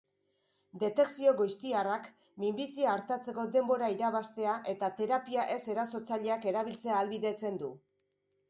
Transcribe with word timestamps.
Detekzio 0.83 1.33
goiztiarrak 1.41 2.07
minbizia 2.43 2.87
artatzeko 2.93 3.45
denbora 3.57 3.91
irabaztea 3.97 4.57
eta 4.75 4.89
terapia 5.03 5.47
ez 5.57 5.61
erasotzaileak 5.75 6.49
erabiltzea 6.55 6.97
ahalbidetzen 6.99 7.63
du. 7.65 7.75